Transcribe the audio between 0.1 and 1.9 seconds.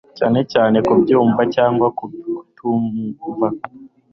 cyane cyane kubyumva, cyangwa